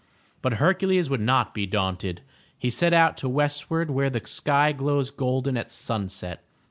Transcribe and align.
But 0.41 0.53
Hercules 0.53 1.11
would 1.11 1.21
not 1.21 1.53
be 1.53 1.67
daunted. 1.67 2.21
He 2.57 2.71
set 2.71 2.91
out 2.91 3.17
to 3.17 3.29
westward 3.29 3.91
where 3.91 4.09
the 4.09 4.25
sky 4.25 4.71
glows 4.71 5.11
golden 5.11 5.55
at 5.57 5.69
sunset. 5.69 6.43